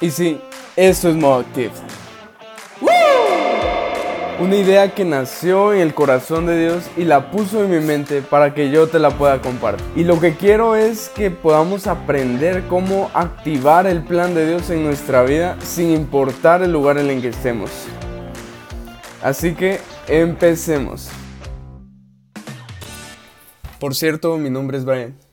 Y 0.00 0.10
sí, 0.10 0.40
eso 0.76 1.08
es 1.08 1.16
modo 1.16 1.40
activo. 1.40 1.72
Una 4.40 4.54
idea 4.54 4.94
que 4.94 5.04
nació 5.04 5.72
en 5.74 5.80
el 5.80 5.94
corazón 5.94 6.46
de 6.46 6.56
Dios 6.60 6.84
y 6.96 7.02
la 7.02 7.32
puso 7.32 7.64
en 7.64 7.72
mi 7.72 7.84
mente 7.84 8.22
para 8.22 8.54
que 8.54 8.70
yo 8.70 8.86
te 8.86 9.00
la 9.00 9.10
pueda 9.10 9.40
compartir. 9.40 9.84
Y 9.96 10.04
lo 10.04 10.20
que 10.20 10.36
quiero 10.36 10.76
es 10.76 11.08
que 11.08 11.32
podamos 11.32 11.88
aprender 11.88 12.62
cómo 12.68 13.10
activar 13.14 13.88
el 13.88 14.04
plan 14.04 14.36
de 14.36 14.46
Dios 14.46 14.70
en 14.70 14.84
nuestra 14.84 15.24
vida 15.24 15.56
sin 15.60 15.90
importar 15.90 16.62
el 16.62 16.70
lugar 16.70 16.98
en 16.98 17.10
el 17.10 17.20
que 17.20 17.30
estemos. 17.30 17.72
Así 19.20 19.56
que 19.56 19.80
empecemos. 20.06 21.10
Por 23.80 23.96
cierto, 23.96 24.36
mi 24.38 24.50
nombre 24.50 24.78
es 24.78 24.84
Brian. 24.84 25.27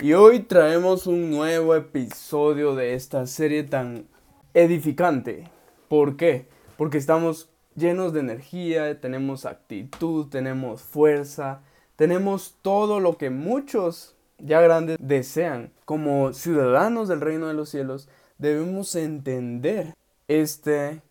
Y 0.00 0.12
hoy 0.12 0.40
traemos 0.40 1.06
un 1.06 1.30
nuevo 1.30 1.72
episodio 1.76 2.74
de 2.74 2.94
esta 2.94 3.28
serie 3.28 3.62
tan 3.62 4.08
edificante. 4.52 5.48
¿Por 5.88 6.16
qué? 6.16 6.48
Porque 6.76 6.98
estamos 6.98 7.48
llenos 7.76 8.12
de 8.12 8.20
energía, 8.20 9.00
tenemos 9.00 9.46
actitud, 9.46 10.28
tenemos 10.28 10.82
fuerza, 10.82 11.62
tenemos 11.94 12.58
todo 12.60 12.98
lo 12.98 13.16
que 13.16 13.30
muchos 13.30 14.16
ya 14.38 14.60
grandes 14.60 14.96
desean. 15.00 15.72
Como 15.84 16.32
ciudadanos 16.32 17.06
del 17.06 17.20
reino 17.20 17.46
de 17.46 17.54
los 17.54 17.68
cielos, 17.68 18.08
debemos 18.36 18.96
entender 18.96 19.94
este 20.26 21.02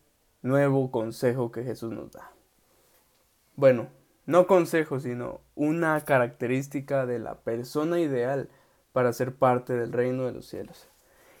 nuevo 0.42 0.90
consejo 0.90 1.50
que 1.50 1.64
Jesús 1.64 1.90
nos 1.90 2.12
da. 2.12 2.32
Bueno, 3.56 3.88
no 4.26 4.46
consejo, 4.46 5.00
sino 5.00 5.40
una 5.54 6.04
característica 6.04 7.06
de 7.06 7.18
la 7.18 7.36
persona 7.36 7.98
ideal 7.98 8.50
para 8.94 9.12
ser 9.12 9.34
parte 9.34 9.74
del 9.74 9.92
reino 9.92 10.24
de 10.24 10.32
los 10.32 10.46
cielos. 10.46 10.88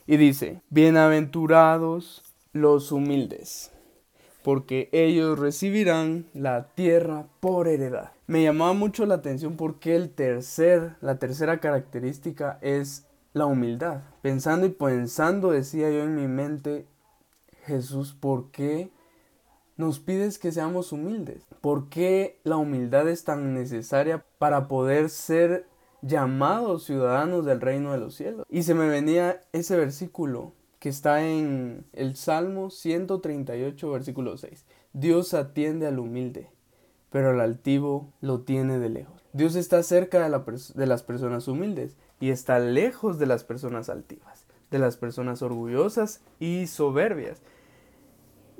Y 0.06 0.18
dice, 0.18 0.60
bienaventurados 0.68 2.22
los 2.52 2.92
humildes 2.92 3.70
porque 4.44 4.90
ellos 4.92 5.38
recibirán 5.38 6.26
la 6.34 6.68
tierra 6.74 7.26
por 7.40 7.66
heredad. 7.66 8.12
Me 8.26 8.42
llamaba 8.42 8.74
mucho 8.74 9.06
la 9.06 9.14
atención 9.14 9.56
porque 9.56 9.96
el 9.96 10.10
tercer, 10.10 10.96
la 11.00 11.18
tercera 11.18 11.60
característica 11.60 12.58
es 12.60 13.06
la 13.32 13.46
humildad. 13.46 14.02
Pensando 14.20 14.66
y 14.66 14.68
pensando, 14.68 15.50
decía 15.50 15.90
yo 15.90 16.02
en 16.02 16.14
mi 16.14 16.28
mente, 16.28 16.86
Jesús, 17.64 18.12
¿por 18.12 18.50
qué 18.50 18.90
nos 19.78 19.98
pides 19.98 20.38
que 20.38 20.52
seamos 20.52 20.92
humildes? 20.92 21.46
¿Por 21.62 21.88
qué 21.88 22.38
la 22.44 22.58
humildad 22.58 23.08
es 23.08 23.24
tan 23.24 23.54
necesaria 23.54 24.26
para 24.38 24.68
poder 24.68 25.08
ser 25.08 25.66
llamados 26.06 26.84
ciudadanos 26.84 27.44
del 27.44 27.60
reino 27.60 27.92
de 27.92 27.98
los 27.98 28.14
cielos? 28.14 28.46
Y 28.50 28.62
se 28.62 28.74
me 28.74 28.88
venía 28.88 29.42
ese 29.52 29.76
versículo 29.76 30.52
que 30.78 30.90
está 30.90 31.26
en 31.26 31.86
el 31.92 32.14
Salmo 32.14 32.70
138, 32.70 33.90
versículo 33.90 34.36
6. 34.36 34.66
Dios 34.92 35.32
atiende 35.32 35.86
al 35.86 35.98
humilde, 35.98 36.50
pero 37.10 37.30
al 37.30 37.40
altivo 37.40 38.12
lo 38.20 38.42
tiene 38.42 38.78
de 38.78 38.90
lejos. 38.90 39.24
Dios 39.32 39.56
está 39.56 39.82
cerca 39.82 40.22
de, 40.22 40.86
las 40.86 41.02
personas 41.02 41.48
humildes 41.48 41.96
y 42.20 42.30
está 42.30 42.58
lejos 42.58 43.18
de 43.18 43.26
las 43.26 43.42
personas 43.42 43.88
altivas, 43.88 44.44
de 44.70 44.78
las 44.78 44.96
personas 44.96 45.42
orgullosas 45.42 46.20
y 46.38 46.66
soberbias. 46.66 47.42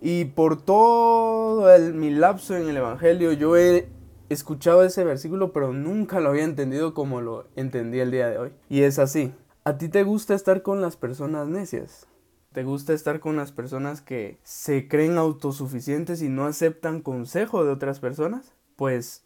Y 0.00 0.24
por 0.24 0.60
todo 0.60 1.72
el, 1.72 1.94
mi 1.94 2.10
lapso 2.10 2.56
en 2.56 2.68
el 2.68 2.76
Evangelio 2.76 3.32
yo 3.32 3.56
he 3.56 3.88
escuchado 4.34 4.84
ese 4.84 5.04
versículo, 5.04 5.52
pero 5.52 5.72
nunca 5.72 6.20
lo 6.20 6.30
había 6.30 6.44
entendido 6.44 6.94
como 6.94 7.20
lo 7.20 7.46
entendí 7.56 8.00
el 8.00 8.10
día 8.10 8.28
de 8.28 8.38
hoy. 8.38 8.52
Y 8.68 8.82
es 8.82 8.98
así. 8.98 9.34
¿A 9.64 9.78
ti 9.78 9.88
te 9.88 10.02
gusta 10.02 10.34
estar 10.34 10.62
con 10.62 10.82
las 10.82 10.96
personas 10.96 11.48
necias? 11.48 12.06
¿Te 12.52 12.62
gusta 12.62 12.92
estar 12.92 13.18
con 13.18 13.36
las 13.36 13.50
personas 13.50 14.00
que 14.00 14.38
se 14.44 14.86
creen 14.86 15.16
autosuficientes 15.16 16.22
y 16.22 16.28
no 16.28 16.44
aceptan 16.46 17.00
consejo 17.00 17.64
de 17.64 17.72
otras 17.72 17.98
personas? 17.98 18.52
Pues 18.76 19.24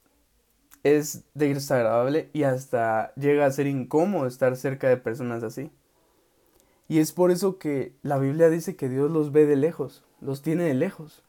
es 0.82 1.24
desagradable 1.34 2.30
y 2.32 2.44
hasta 2.44 3.12
llega 3.16 3.46
a 3.46 3.50
ser 3.50 3.66
incómodo 3.66 4.26
estar 4.26 4.56
cerca 4.56 4.88
de 4.88 4.96
personas 4.96 5.42
así. 5.42 5.70
Y 6.88 7.00
es 7.00 7.12
por 7.12 7.30
eso 7.30 7.58
que 7.58 7.94
la 8.02 8.18
Biblia 8.18 8.48
dice 8.48 8.76
que 8.76 8.88
Dios 8.88 9.10
los 9.10 9.30
ve 9.30 9.44
de 9.44 9.56
lejos, 9.56 10.04
los 10.20 10.40
tiene 10.40 10.64
de 10.64 10.74
lejos. 10.74 11.22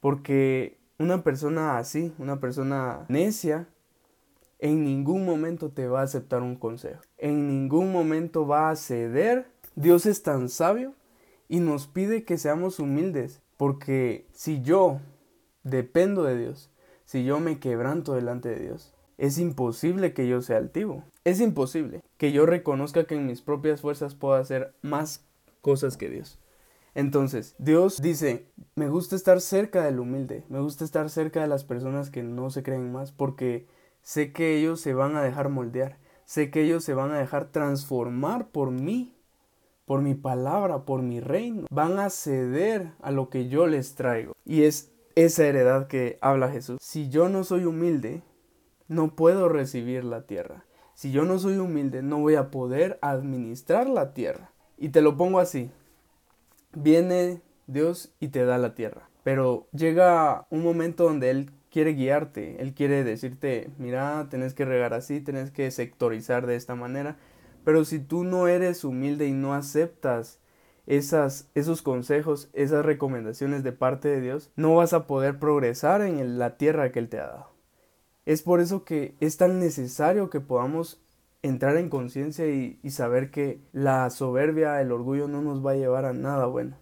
Porque 0.00 0.78
una 0.98 1.22
persona 1.22 1.78
así, 1.78 2.12
una 2.18 2.40
persona 2.40 3.04
necia, 3.08 3.68
en 4.58 4.84
ningún 4.84 5.26
momento 5.26 5.70
te 5.70 5.86
va 5.86 6.00
a 6.00 6.04
aceptar 6.04 6.42
un 6.42 6.56
consejo. 6.56 7.02
En 7.18 7.46
ningún 7.46 7.92
momento 7.92 8.46
va 8.46 8.70
a 8.70 8.76
ceder. 8.76 9.46
Dios 9.74 10.06
es 10.06 10.22
tan 10.22 10.48
sabio 10.48 10.94
y 11.48 11.60
nos 11.60 11.86
pide 11.86 12.24
que 12.24 12.38
seamos 12.38 12.78
humildes, 12.78 13.42
porque 13.56 14.26
si 14.32 14.62
yo 14.62 15.00
dependo 15.62 16.22
de 16.22 16.38
Dios, 16.38 16.70
si 17.04 17.24
yo 17.24 17.40
me 17.40 17.58
quebranto 17.58 18.14
delante 18.14 18.48
de 18.48 18.60
Dios, 18.60 18.94
es 19.18 19.38
imposible 19.38 20.12
que 20.12 20.26
yo 20.26 20.42
sea 20.42 20.58
altivo. 20.58 21.04
Es 21.24 21.40
imposible 21.40 22.02
que 22.16 22.32
yo 22.32 22.46
reconozca 22.46 23.04
que 23.04 23.14
en 23.14 23.26
mis 23.26 23.42
propias 23.42 23.80
fuerzas 23.80 24.14
puedo 24.14 24.34
hacer 24.34 24.74
más 24.82 25.24
cosas 25.60 25.96
que 25.96 26.08
Dios. 26.08 26.38
Entonces, 26.96 27.54
Dios 27.58 28.00
dice, 28.00 28.48
me 28.74 28.88
gusta 28.88 29.14
estar 29.14 29.40
cerca 29.40 29.84
del 29.84 30.00
humilde, 30.00 30.44
me 30.48 30.60
gusta 30.60 30.84
estar 30.84 31.10
cerca 31.10 31.42
de 31.42 31.46
las 31.46 31.62
personas 31.62 32.10
que 32.10 32.22
no 32.22 32.50
se 32.50 32.62
creen 32.62 32.90
más, 32.90 33.12
porque 33.12 33.68
sé 34.02 34.32
que 34.32 34.56
ellos 34.56 34.80
se 34.80 34.94
van 34.94 35.14
a 35.14 35.22
dejar 35.22 35.50
moldear, 35.50 35.98
sé 36.24 36.50
que 36.50 36.62
ellos 36.62 36.82
se 36.82 36.94
van 36.94 37.12
a 37.12 37.18
dejar 37.18 37.52
transformar 37.52 38.48
por 38.48 38.70
mí 38.70 39.12
por 39.86 40.02
mi 40.02 40.14
palabra, 40.14 40.84
por 40.84 41.02
mi 41.02 41.20
reino. 41.20 41.66
Van 41.70 41.98
a 41.98 42.10
ceder 42.10 42.92
a 43.00 43.12
lo 43.12 43.30
que 43.30 43.48
yo 43.48 43.66
les 43.68 43.94
traigo. 43.94 44.32
Y 44.44 44.64
es 44.64 44.92
esa 45.14 45.46
heredad 45.46 45.86
que 45.86 46.18
habla 46.20 46.50
Jesús. 46.50 46.78
Si 46.82 47.08
yo 47.08 47.28
no 47.28 47.44
soy 47.44 47.64
humilde, 47.64 48.22
no 48.88 49.14
puedo 49.14 49.48
recibir 49.48 50.04
la 50.04 50.26
tierra. 50.26 50.64
Si 50.94 51.12
yo 51.12 51.24
no 51.24 51.38
soy 51.38 51.58
humilde, 51.58 52.02
no 52.02 52.18
voy 52.18 52.34
a 52.34 52.50
poder 52.50 52.98
administrar 53.00 53.88
la 53.88 54.12
tierra. 54.12 54.50
Y 54.76 54.88
te 54.88 55.02
lo 55.02 55.16
pongo 55.16 55.38
así. 55.38 55.70
Viene 56.78 57.40
Dios 57.66 58.12
y 58.20 58.28
te 58.28 58.44
da 58.44 58.58
la 58.58 58.74
tierra. 58.74 59.08
Pero 59.24 59.66
llega 59.72 60.46
un 60.50 60.62
momento 60.62 61.04
donde 61.04 61.30
Él 61.30 61.50
quiere 61.70 61.94
guiarte. 61.94 62.60
Él 62.60 62.74
quiere 62.74 63.02
decirte, 63.02 63.70
mira, 63.78 64.26
tenés 64.28 64.52
que 64.52 64.66
regar 64.66 64.92
así, 64.92 65.22
tenés 65.22 65.50
que 65.50 65.70
sectorizar 65.70 66.46
de 66.46 66.54
esta 66.54 66.74
manera. 66.74 67.16
Pero 67.64 67.86
si 67.86 67.98
tú 67.98 68.24
no 68.24 68.46
eres 68.46 68.84
humilde 68.84 69.26
y 69.26 69.32
no 69.32 69.54
aceptas 69.54 70.38
esas, 70.86 71.48
esos 71.54 71.80
consejos, 71.80 72.50
esas 72.52 72.84
recomendaciones 72.84 73.64
de 73.64 73.72
parte 73.72 74.08
de 74.08 74.20
Dios, 74.20 74.50
no 74.54 74.74
vas 74.74 74.92
a 74.92 75.06
poder 75.06 75.38
progresar 75.38 76.02
en 76.02 76.38
la 76.38 76.58
tierra 76.58 76.92
que 76.92 76.98
Él 76.98 77.08
te 77.08 77.20
ha 77.20 77.26
dado. 77.26 77.50
Es 78.26 78.42
por 78.42 78.60
eso 78.60 78.84
que 78.84 79.14
es 79.20 79.38
tan 79.38 79.60
necesario 79.60 80.28
que 80.28 80.40
podamos 80.40 81.00
entrar 81.42 81.76
en 81.76 81.88
conciencia 81.88 82.46
y, 82.46 82.78
saber 82.90 83.30
que 83.30 83.60
la 83.72 84.08
soberbia, 84.10 84.80
el 84.80 84.92
orgullo 84.92 85.28
no 85.28 85.42
nos 85.42 85.64
va 85.64 85.72
a 85.72 85.76
llevar 85.76 86.04
a 86.04 86.12
nada 86.12 86.46
bueno. 86.46 86.76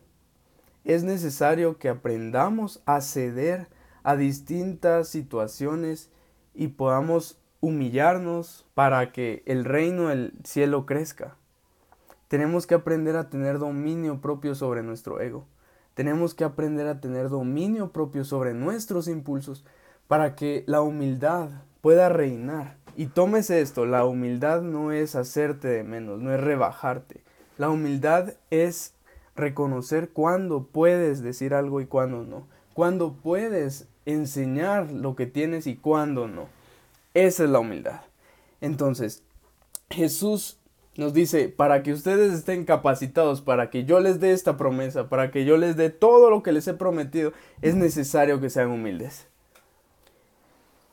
Es 0.84 1.02
necesario 1.02 1.78
que 1.78 1.88
aprendamos 1.88 2.82
a 2.86 3.00
ceder 3.00 3.68
a 4.02 4.16
distintas 4.16 5.08
situaciones 5.08 6.10
y 6.54 6.68
podamos 6.68 7.38
humillarnos 7.60 8.66
para 8.74 9.12
que 9.12 9.42
el 9.46 9.64
reino 9.64 10.08
del 10.08 10.34
cielo 10.44 10.84
crezca. 10.84 11.36
Tenemos 12.28 12.66
que 12.66 12.74
aprender 12.74 13.16
a 13.16 13.30
tener 13.30 13.58
dominio 13.58 14.20
propio 14.20 14.54
sobre 14.54 14.82
nuestro 14.82 15.20
ego. 15.20 15.46
Tenemos 15.94 16.34
que 16.34 16.44
aprender 16.44 16.86
a 16.88 17.00
tener 17.00 17.28
dominio 17.28 17.92
propio 17.92 18.24
sobre 18.24 18.52
nuestros 18.52 19.08
impulsos 19.08 19.64
para 20.08 20.34
que 20.34 20.64
la 20.66 20.82
humildad 20.82 21.48
pueda 21.80 22.08
reinar. 22.08 22.83
Y 22.96 23.06
tómese 23.06 23.60
esto, 23.60 23.86
la 23.86 24.04
humildad 24.04 24.62
no 24.62 24.92
es 24.92 25.16
hacerte 25.16 25.68
de 25.68 25.84
menos, 25.84 26.20
no 26.20 26.32
es 26.32 26.40
rebajarte. 26.40 27.22
La 27.58 27.70
humildad 27.70 28.34
es 28.50 28.94
reconocer 29.36 30.10
cuándo 30.10 30.66
puedes 30.66 31.22
decir 31.22 31.54
algo 31.54 31.80
y 31.80 31.86
cuándo 31.86 32.24
no. 32.24 32.46
Cuándo 32.72 33.14
puedes 33.14 33.88
enseñar 34.06 34.90
lo 34.92 35.16
que 35.16 35.26
tienes 35.26 35.66
y 35.66 35.76
cuándo 35.76 36.28
no. 36.28 36.48
Esa 37.14 37.44
es 37.44 37.50
la 37.50 37.60
humildad. 37.60 38.02
Entonces, 38.60 39.22
Jesús 39.90 40.58
nos 40.96 41.12
dice, 41.12 41.48
para 41.48 41.82
que 41.82 41.92
ustedes 41.92 42.32
estén 42.32 42.64
capacitados, 42.64 43.40
para 43.40 43.70
que 43.70 43.84
yo 43.84 44.00
les 44.00 44.20
dé 44.20 44.32
esta 44.32 44.56
promesa, 44.56 45.08
para 45.08 45.30
que 45.30 45.44
yo 45.44 45.56
les 45.56 45.76
dé 45.76 45.90
todo 45.90 46.30
lo 46.30 46.42
que 46.42 46.52
les 46.52 46.68
he 46.68 46.74
prometido, 46.74 47.32
es 47.62 47.74
necesario 47.74 48.40
que 48.40 48.50
sean 48.50 48.70
humildes. 48.70 49.26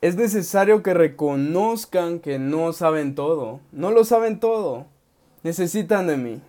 Es 0.02 0.16
necesario 0.16 0.82
que 0.82 0.94
reconozcan 0.94 2.18
que 2.18 2.40
no 2.40 2.72
saben 2.72 3.14
todo. 3.14 3.60
No 3.70 3.92
lo 3.92 4.04
saben 4.04 4.40
todo. 4.40 4.86
Necesitan 5.44 6.08
de 6.08 6.16
mí. 6.16 6.42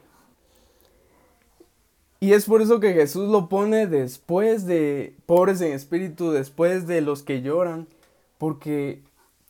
Y 2.19 2.33
es 2.33 2.45
por 2.45 2.63
eso 2.63 2.79
que 2.79 2.94
Jesús 2.94 3.29
lo 3.29 3.50
pone 3.50 3.85
después 3.85 4.65
de 4.65 5.15
pobres 5.27 5.61
en 5.61 5.73
espíritu, 5.73 6.31
después 6.31 6.88
de 6.88 7.01
los 7.01 7.21
que 7.21 7.44
lloran, 7.44 7.88
porque 8.39 9.03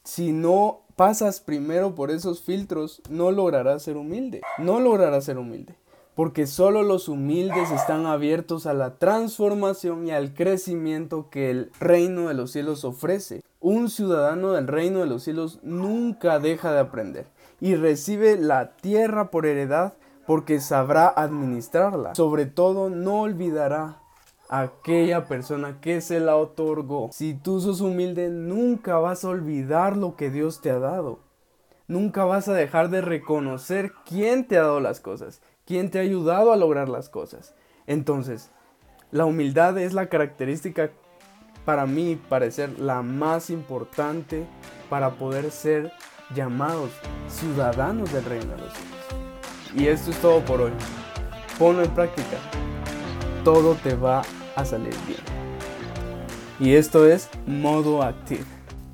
si 0.04 0.34
no 0.34 0.82
pasas 0.98 1.40
primero 1.40 1.96
por 1.96 2.12
esos 2.12 2.42
filtros, 2.42 3.02
no 3.10 3.32
lograrás 3.32 3.84
ser 3.84 3.96
humilde. 3.96 4.42
No 4.58 4.82
lograrás 4.82 5.24
ser 5.24 5.38
humilde. 5.38 5.76
Porque 6.16 6.46
solo 6.46 6.84
los 6.84 7.08
humildes 7.08 7.72
están 7.72 8.06
abiertos 8.06 8.66
a 8.66 8.74
la 8.74 8.98
transformación 8.98 10.08
y 10.08 10.12
al 10.12 10.34
crecimiento 10.34 11.30
que 11.30 11.50
el 11.50 11.72
reino 11.80 12.28
de 12.28 12.36
los 12.36 12.52
cielos 12.52 12.86
ofrece. 12.86 13.42
Un 13.60 13.90
ciudadano 13.90 14.52
del 14.52 14.68
reino 14.68 15.00
de 15.00 15.08
los 15.08 15.24
cielos 15.24 15.60
nunca 15.64 16.40
deja 16.40 16.72
de 16.72 16.80
aprender 16.80 17.26
y 17.60 17.76
recibe 17.76 18.38
la 18.38 18.76
tierra 18.76 19.32
por 19.32 19.46
heredad 19.46 19.94
porque 20.28 20.60
sabrá 20.60 21.08
administrarla. 21.08 22.14
Sobre 22.16 22.46
todo 22.46 22.90
no 22.90 23.22
olvidará 23.22 24.00
aquella 24.50 25.26
persona 25.26 25.80
que 25.82 26.02
se 26.02 26.20
la 26.20 26.36
otorgó. 26.36 27.10
Si 27.12 27.34
tú 27.34 27.60
sos 27.60 27.82
humilde, 27.82 28.30
nunca 28.30 28.98
vas 28.98 29.26
a 29.26 29.30
olvidar 29.30 29.98
lo 29.98 30.16
que 30.16 30.30
Dios 30.30 30.62
te 30.62 30.70
ha 30.70 30.80
dado. 30.80 31.20
Nunca 31.88 32.24
vas 32.24 32.48
a 32.48 32.54
dejar 32.54 32.90
de 32.90 33.02
reconocer 33.02 33.94
quién 34.06 34.48
te 34.48 34.58
ha 34.58 34.62
dado 34.62 34.80
las 34.80 35.00
cosas 35.00 35.42
quién 35.66 35.90
te 35.90 36.00
ha 36.00 36.02
ayudado 36.02 36.52
a 36.52 36.58
lograr 36.58 36.90
las 36.90 37.10
cosas. 37.10 37.54
Entonces, 37.88 38.52
la 39.12 39.26
humildad 39.26 39.78
es 39.78 39.94
la 39.94 40.08
característica 40.08 40.92
para 41.66 41.86
mí 41.86 42.20
parecer 42.30 42.80
la 42.80 43.02
más 43.02 43.50
importante 43.50 44.46
para 44.90 45.12
poder 45.12 45.52
ser 45.52 45.92
llamados 46.36 46.90
ciudadanos 47.30 48.12
del 48.12 48.26
reino 48.26 48.52
de 48.56 48.62
los 48.62 48.74
cielos. 48.74 49.24
Y 49.76 49.88
esto 49.88 50.12
es 50.12 50.18
todo 50.22 50.44
por 50.44 50.62
hoy. 50.62 50.72
Ponlo 51.58 51.84
en 51.84 51.92
práctica. 51.92 52.38
Todo 53.44 53.76
te 53.76 53.96
va 53.96 54.24
a 54.56 54.66
salir 54.66 54.94
bien. 55.08 55.20
Y 56.60 56.76
esto 56.76 57.06
es 57.06 57.30
modo 57.46 58.04
activo. 58.04 58.46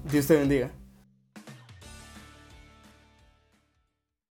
Dios 0.10 0.28
te 0.28 0.36
bendiga. 0.36 0.79